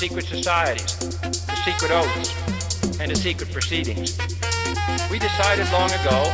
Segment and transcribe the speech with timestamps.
[0.00, 2.34] secret societies, the secret oaths,
[3.00, 4.16] and the secret proceedings.
[5.10, 6.24] We decided long ago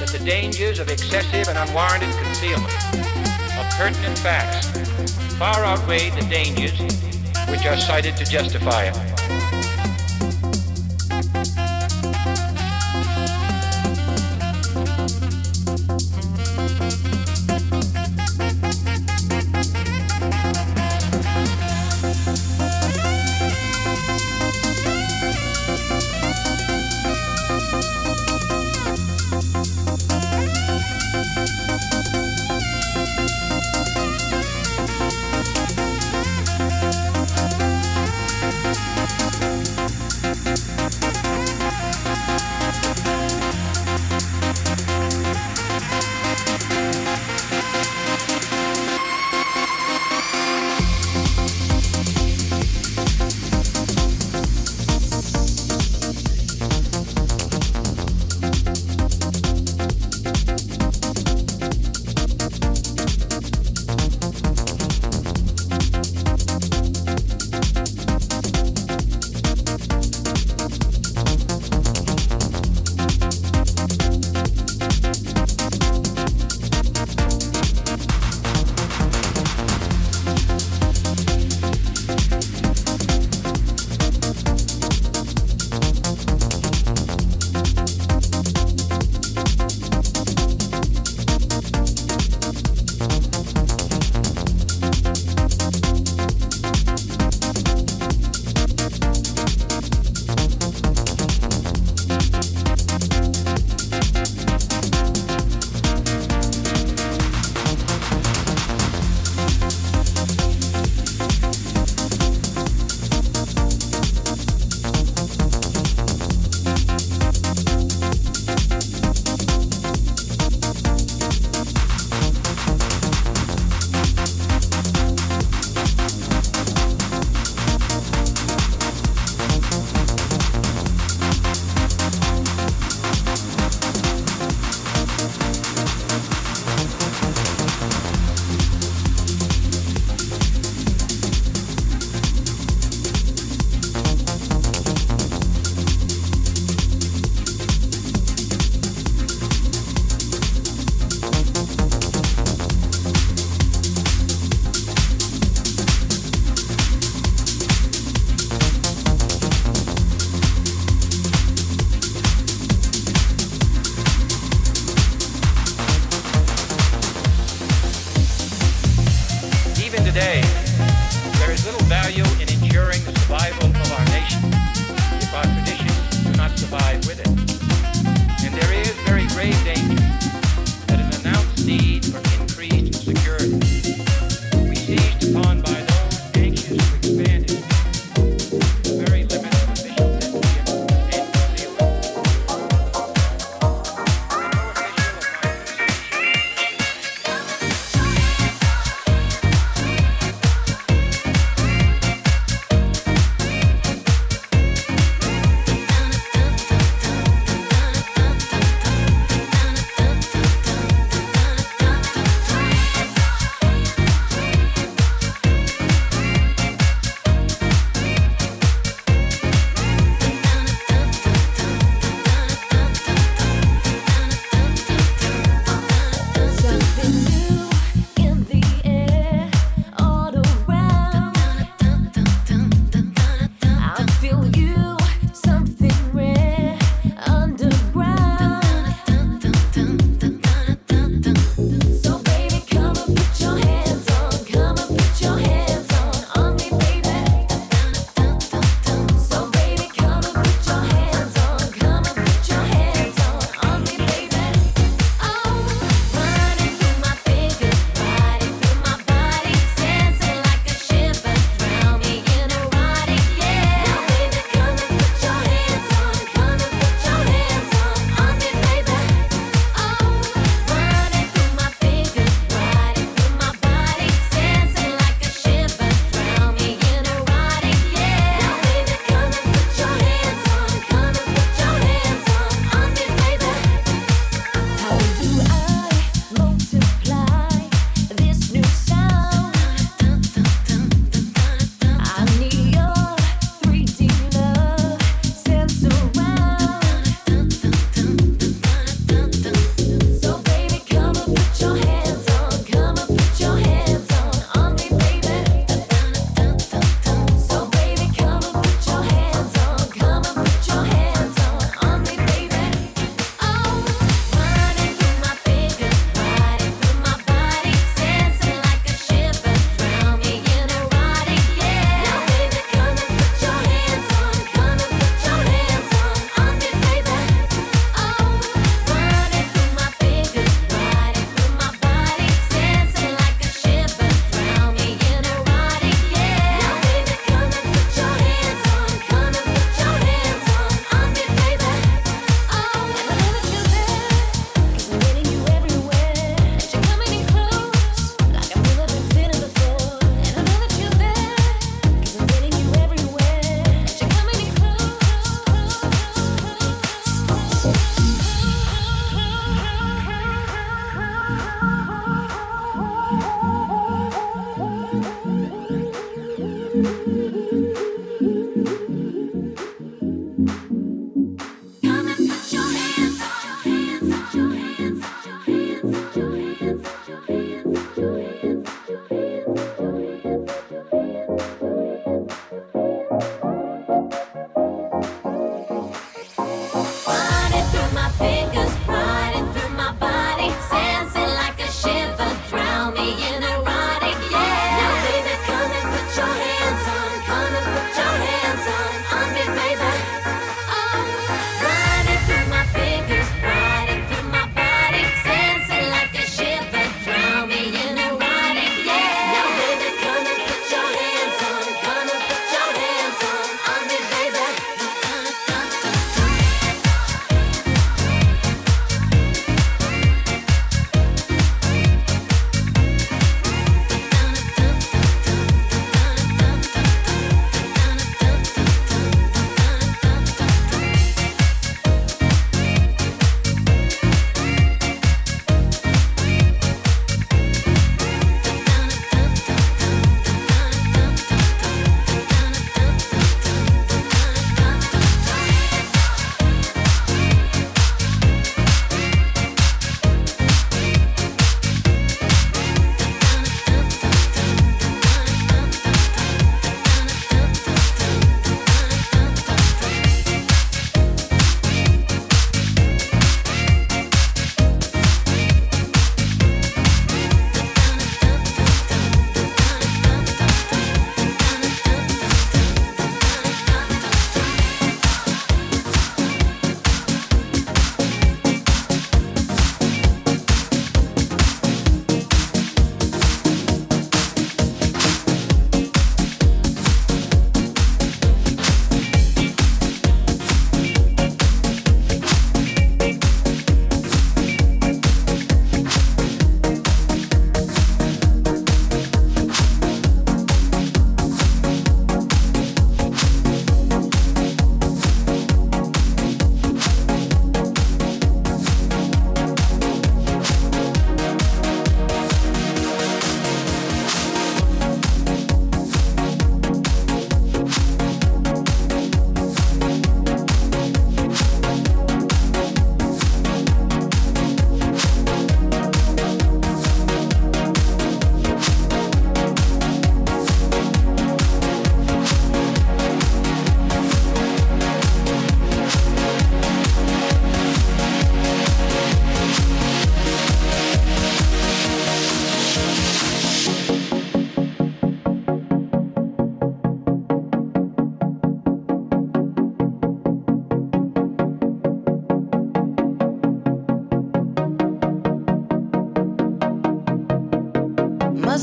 [0.00, 2.74] that the dangers of excessive and unwarranted concealment
[3.54, 4.66] of pertinent facts
[5.38, 6.76] far outweighed the dangers
[7.48, 9.71] which are cited to justify it.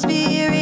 [0.02, 0.59] Must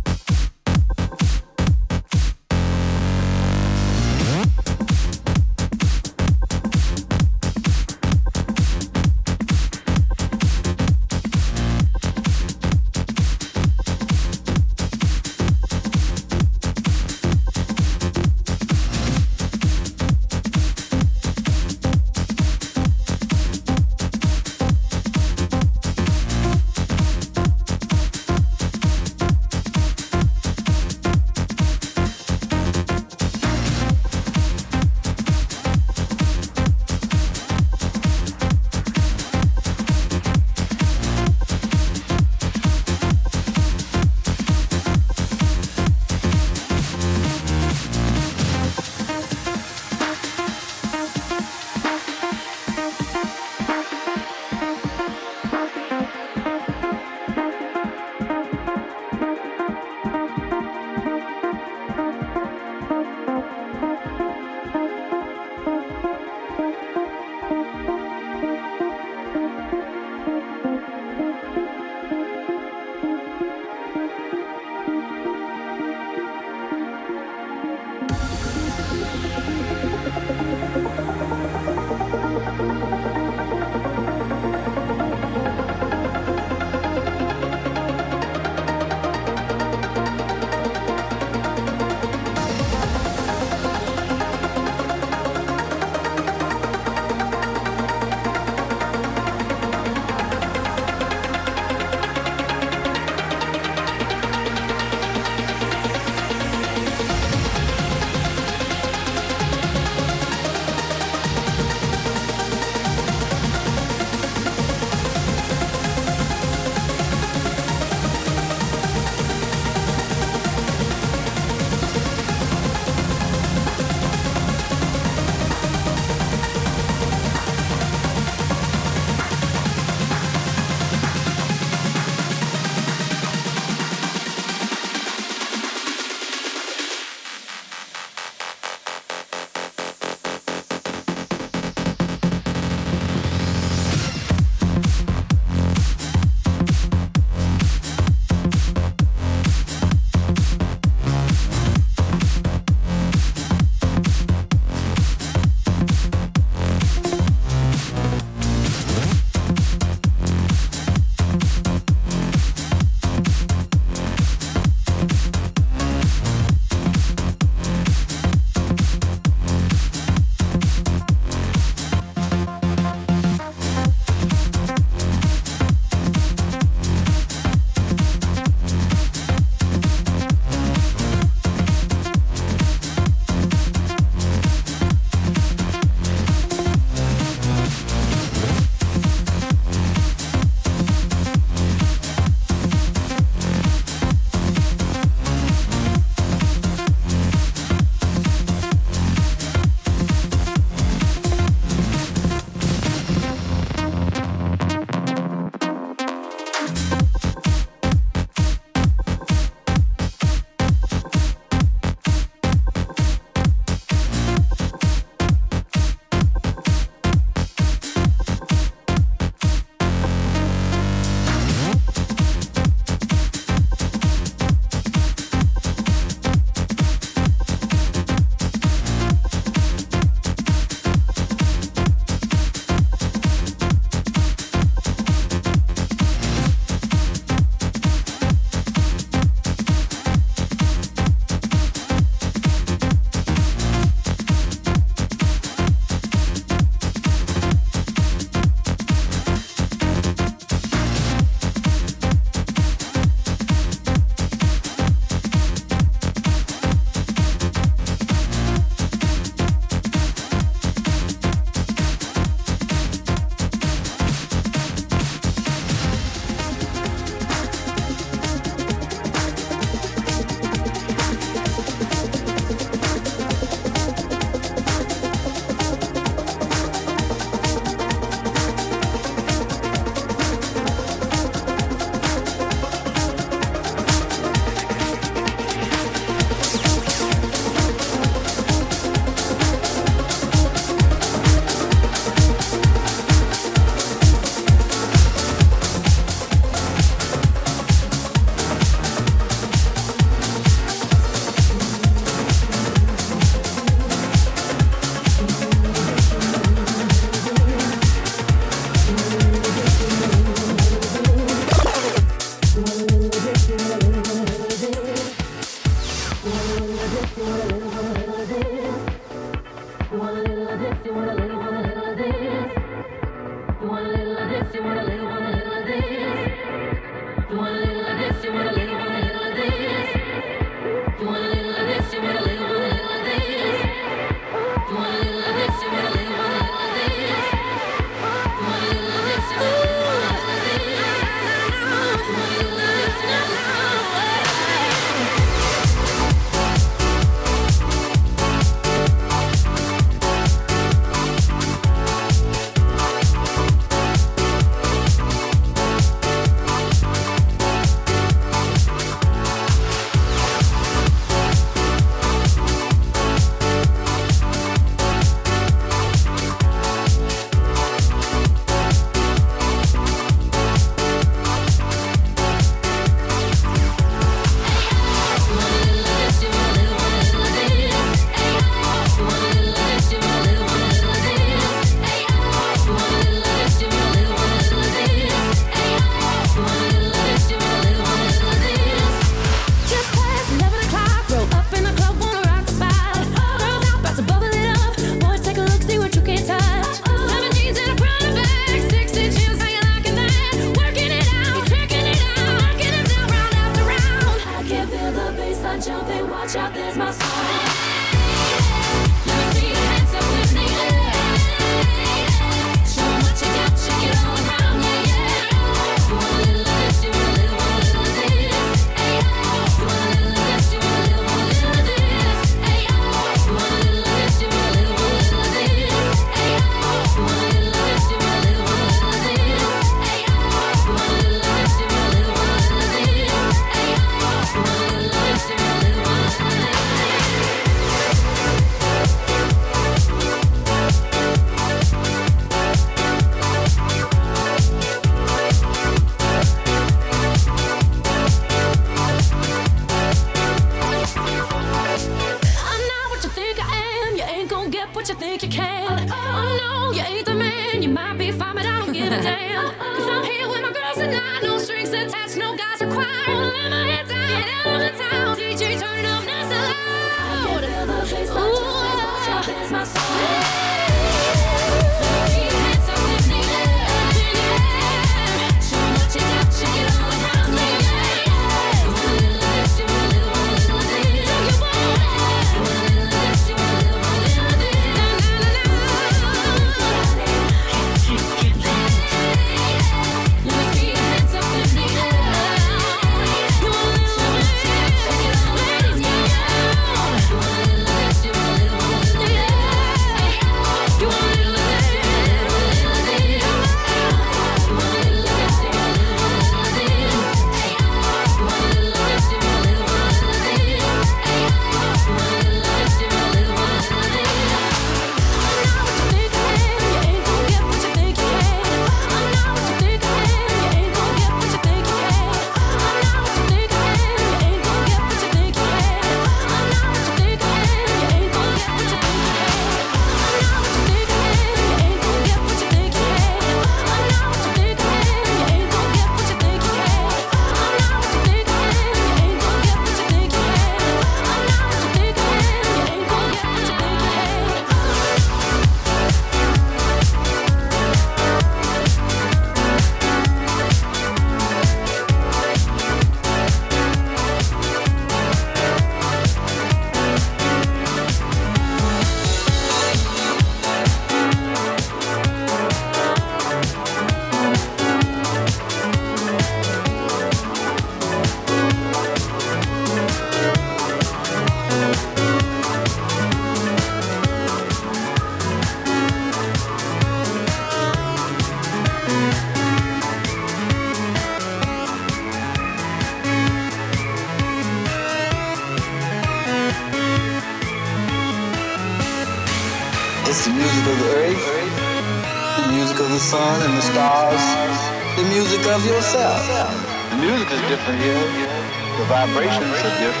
[599.07, 600.00] vibrations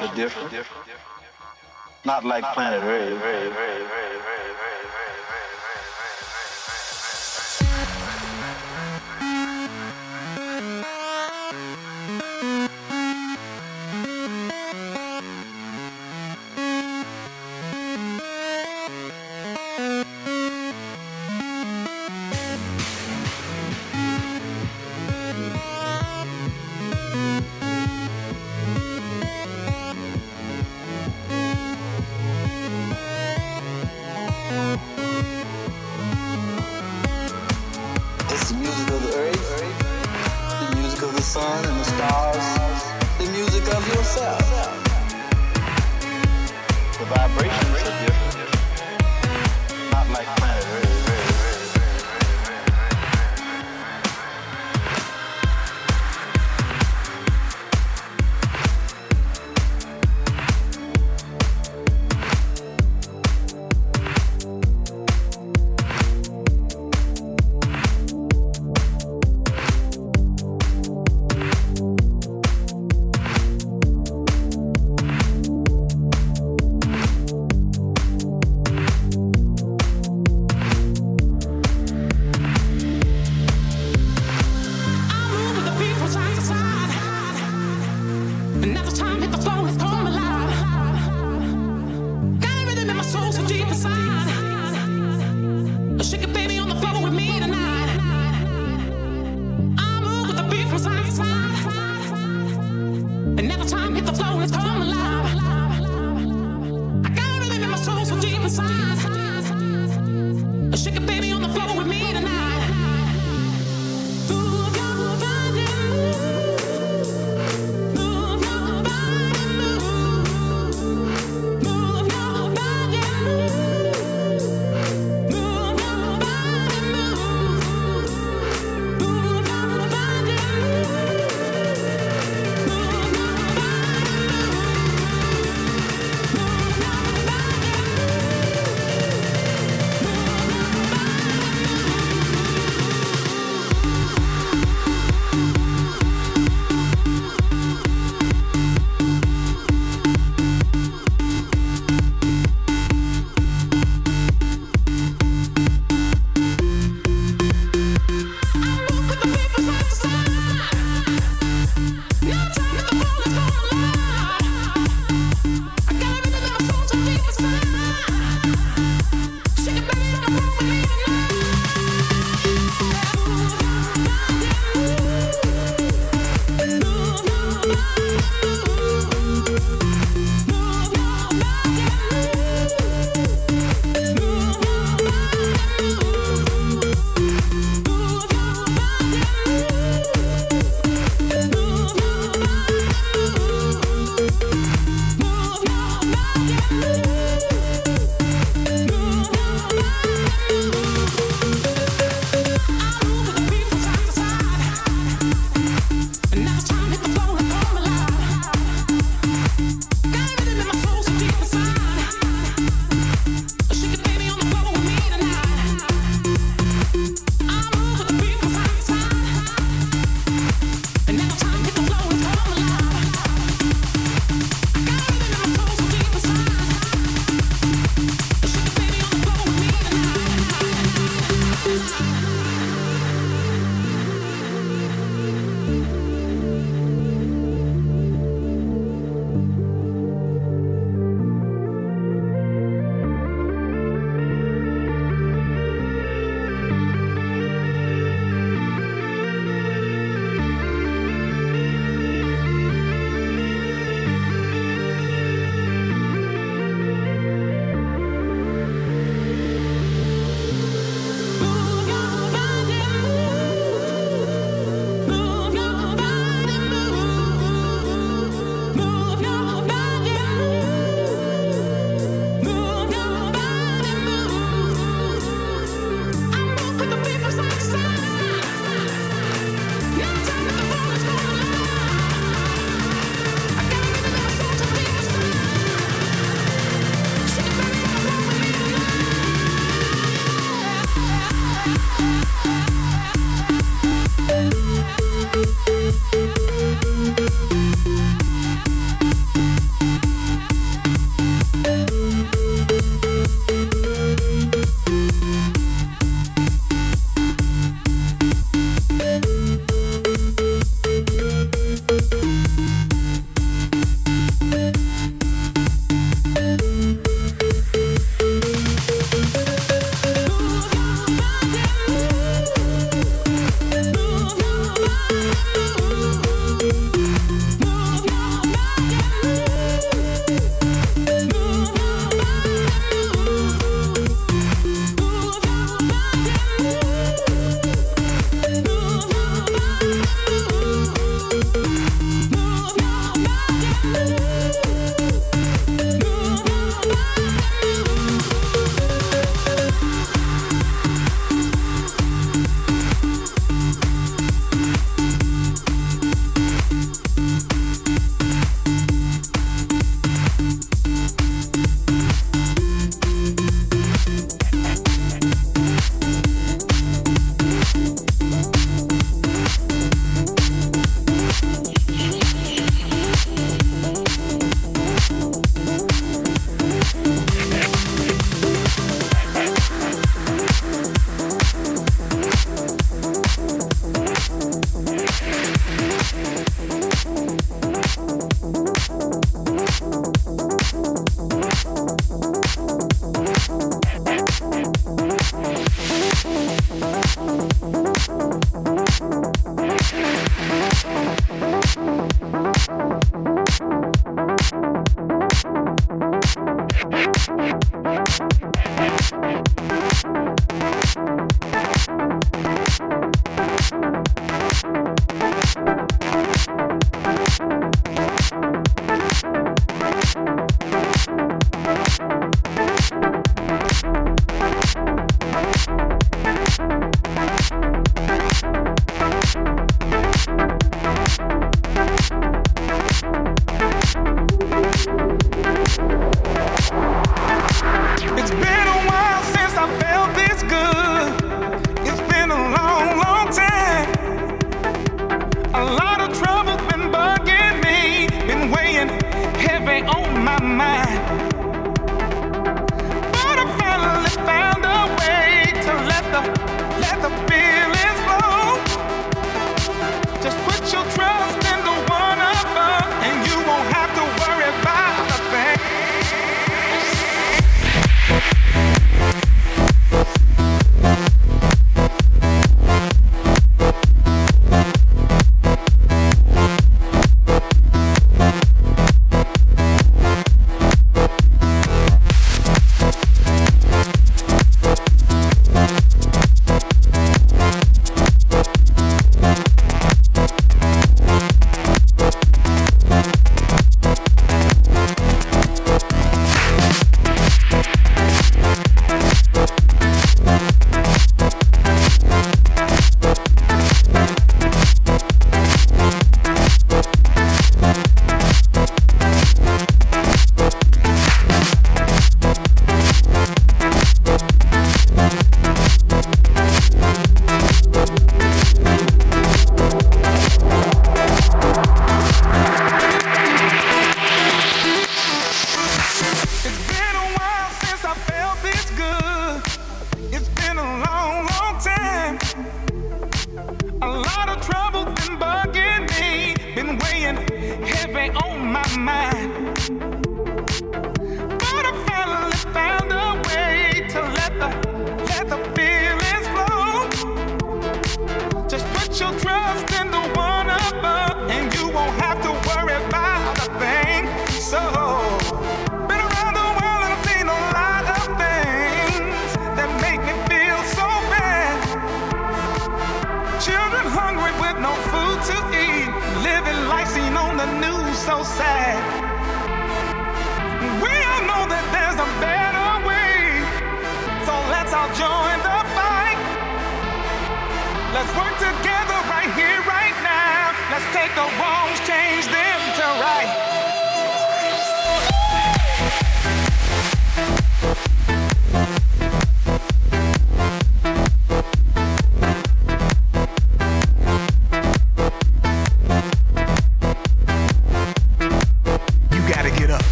[0.00, 0.52] are different.
[2.04, 4.39] Not like planet Earth.